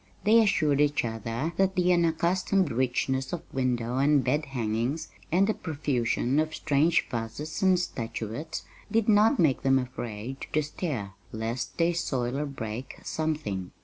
[0.23, 5.53] They assured each other that the unaccustomed richness of window and bed hangings and the
[5.53, 11.93] profusion of strange vases and statuettes did not make them afraid to stir lest they
[11.93, 13.69] soil or break something.